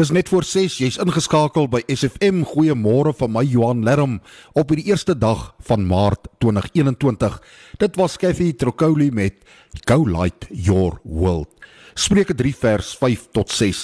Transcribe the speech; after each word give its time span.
Dis 0.00 0.14
net 0.16 0.30
voor 0.32 0.46
6, 0.48 0.78
jy's 0.80 0.96
ingeskakel 1.02 1.66
by 1.68 1.82
SFM. 1.92 2.38
Goeiemôre 2.48 3.10
van 3.18 3.34
my 3.34 3.42
Johan 3.44 3.82
Lerm 3.84 4.14
op 4.56 4.70
die 4.72 4.86
eerste 4.88 5.12
dag 5.12 5.50
van 5.68 5.82
Maart 5.84 6.30
2021. 6.40 7.34
Dit 7.82 7.98
was 8.00 8.16
Kathy 8.16 8.54
Trokoli 8.56 9.10
met 9.12 9.42
Go 9.84 10.06
Light 10.08 10.46
Your 10.48 11.02
World. 11.04 11.52
Spreuke 11.92 12.32
3 12.32 12.54
vers 12.62 12.94
5 12.96 13.26
tot 13.36 13.52
6. 13.52 13.82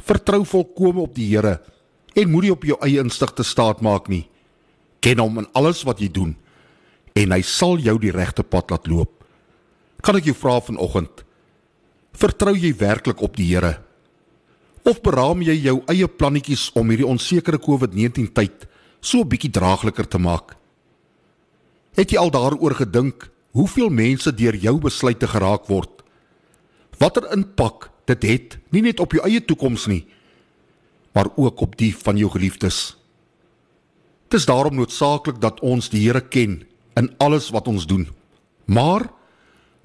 Vertrou 0.00 0.46
volkome 0.48 1.04
op 1.04 1.12
die 1.18 1.28
Here 1.34 1.58
en 2.16 2.32
moenie 2.32 2.54
op 2.56 2.64
jou 2.64 2.80
eie 2.80 3.04
insig 3.04 3.36
te 3.36 3.44
staat 3.44 3.84
maak 3.84 4.08
nie. 4.08 4.22
Ken 5.04 5.20
hom 5.20 5.44
in 5.44 5.50
alles 5.52 5.84
wat 5.84 6.00
jy 6.00 6.08
doen 6.08 6.32
en 7.12 7.36
hy 7.36 7.42
sal 7.44 7.76
jou 7.84 7.98
die 8.00 8.16
regte 8.16 8.48
pad 8.48 8.72
laat 8.72 8.88
loop. 8.88 9.12
Kan 10.00 10.16
ek 10.16 10.32
jou 10.32 10.38
vra 10.40 10.56
vanoggend? 10.72 11.20
Vertrou 12.16 12.56
jy 12.56 12.72
werklik 12.80 13.20
op 13.20 13.36
die 13.36 13.52
Here? 13.52 13.76
Of 14.82 15.02
beraam 15.04 15.42
jy 15.44 15.58
jou 15.60 15.80
eie 15.92 16.08
plannetjies 16.08 16.70
om 16.78 16.88
hierdie 16.88 17.08
onsekere 17.08 17.60
COVID-19 17.60 18.32
tyd 18.32 18.66
so 19.00 19.20
'n 19.20 19.28
bietjie 19.28 19.50
draagliker 19.50 20.08
te 20.08 20.18
maak? 20.18 20.56
Het 21.94 22.10
jy 22.10 22.18
al 22.18 22.30
daaroor 22.30 22.74
gedink 22.74 23.30
hoeveel 23.52 23.90
mense 23.90 24.32
deur 24.34 24.56
jou 24.56 24.78
besluite 24.78 25.26
geraak 25.26 25.66
word? 25.66 26.02
Watter 26.98 27.32
impak 27.32 27.90
dit 28.06 28.22
het 28.22 28.58
nie 28.70 28.82
net 28.82 29.00
op 29.00 29.12
jou 29.12 29.22
eie 29.24 29.40
toekoms 29.40 29.86
nie, 29.86 30.06
maar 31.12 31.28
ook 31.36 31.60
op 31.60 31.76
die 31.76 31.94
van 31.96 32.16
jou 32.16 32.30
geliefdes. 32.30 32.96
Dit 34.28 34.40
is 34.40 34.46
daarom 34.46 34.74
noodsaaklik 34.74 35.40
dat 35.40 35.60
ons 35.60 35.88
die 35.90 36.06
Here 36.06 36.20
ken 36.20 36.62
in 36.94 37.14
alles 37.18 37.50
wat 37.50 37.68
ons 37.68 37.86
doen. 37.86 38.08
Maar 38.64 39.10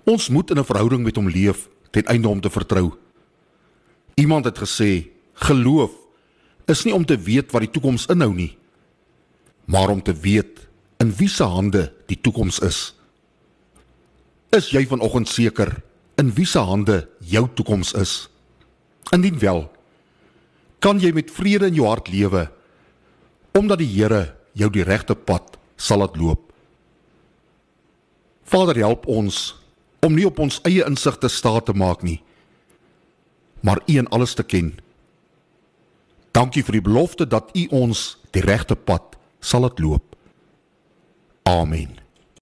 ons 0.05 0.29
moet 0.29 0.51
in 0.51 0.59
'n 0.59 0.63
verhouding 0.63 1.03
met 1.03 1.15
hom 1.15 1.29
leef 1.29 1.69
ten 1.91 2.05
einde 2.05 2.29
om 2.29 2.41
te 2.41 2.49
vertrou. 2.49 2.93
Iemand 4.15 4.45
het 4.45 4.57
gesê: 4.57 5.07
"Geloof 5.33 5.91
is 6.65 6.83
nie 6.83 6.93
om 6.93 7.05
te 7.05 7.17
weet 7.17 7.51
wat 7.51 7.61
die 7.61 7.71
toekoms 7.71 8.05
inhou 8.05 8.33
nie, 8.33 8.57
maar 9.65 9.89
om 9.89 10.01
te 10.01 10.13
weet 10.13 10.67
in 10.97 11.13
wie 11.15 11.29
se 11.29 11.43
hande 11.43 11.93
die 12.07 12.21
toekoms 12.21 12.59
is." 12.59 12.95
Is 14.49 14.69
jy 14.69 14.85
vanoggend 14.87 15.27
seker 15.27 15.83
in 16.15 16.31
wie 16.33 16.45
se 16.45 16.59
hande 16.59 17.09
jou 17.19 17.47
toekoms 17.53 17.93
is? 17.93 18.29
Indien 19.11 19.39
wel, 19.39 19.71
kan 20.79 20.99
jy 20.99 21.11
met 21.11 21.31
vrede 21.31 21.65
in 21.65 21.73
jou 21.73 21.87
hart 21.87 22.07
lewe 22.07 22.51
omdat 23.55 23.79
die 23.79 23.87
Here 23.87 24.35
jou 24.53 24.69
die 24.69 24.83
regte 24.83 25.15
pad 25.15 25.57
sal 25.79 26.01
laat 26.03 26.17
loop. 26.19 26.51
Vader, 28.45 28.77
help 28.83 29.07
ons 29.07 29.55
om 30.05 30.13
nie 30.13 30.27
op 30.27 30.39
ons 30.39 30.59
eie 30.67 30.83
insig 30.85 31.17
te 31.17 31.31
staat 31.31 31.65
te 31.65 31.73
maak 31.73 32.03
nie, 32.05 32.19
maar 33.65 33.81
U 33.85 33.97
in 33.97 34.07
alles 34.13 34.33
te 34.37 34.43
ken. 34.43 34.75
Dankie 36.31 36.63
vir 36.63 36.77
die 36.77 36.85
belofte 36.85 37.25
dat 37.27 37.49
U 37.57 37.65
ons 37.73 38.07
die 38.35 38.43
regte 38.45 38.75
pad 38.75 39.17
sal 39.39 39.65
laat 39.65 39.79
loop. 39.81 40.13
Amen. 41.49 42.04